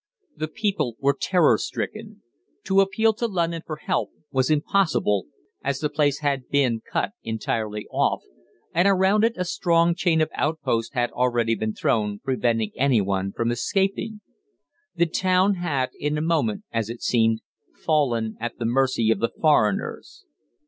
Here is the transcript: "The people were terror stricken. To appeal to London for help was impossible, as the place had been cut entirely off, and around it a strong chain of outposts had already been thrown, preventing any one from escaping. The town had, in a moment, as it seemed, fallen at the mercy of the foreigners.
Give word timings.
"The 0.35 0.47
people 0.47 0.95
were 0.97 1.13
terror 1.13 1.59
stricken. 1.59 2.23
To 2.63 2.81
appeal 2.81 3.13
to 3.13 3.27
London 3.27 3.61
for 3.63 3.75
help 3.75 4.09
was 4.31 4.49
impossible, 4.49 5.27
as 5.63 5.77
the 5.77 5.91
place 5.91 6.21
had 6.21 6.49
been 6.49 6.81
cut 6.91 7.11
entirely 7.21 7.85
off, 7.91 8.23
and 8.73 8.87
around 8.87 9.23
it 9.23 9.33
a 9.37 9.45
strong 9.45 9.93
chain 9.93 10.19
of 10.19 10.31
outposts 10.33 10.95
had 10.95 11.11
already 11.11 11.53
been 11.53 11.75
thrown, 11.75 12.17
preventing 12.17 12.71
any 12.75 12.99
one 12.99 13.31
from 13.31 13.51
escaping. 13.51 14.21
The 14.95 15.05
town 15.05 15.53
had, 15.57 15.91
in 15.99 16.17
a 16.17 16.21
moment, 16.21 16.63
as 16.71 16.89
it 16.89 17.03
seemed, 17.03 17.41
fallen 17.75 18.37
at 18.39 18.57
the 18.57 18.65
mercy 18.65 19.11
of 19.11 19.19
the 19.19 19.29
foreigners. 19.29 20.25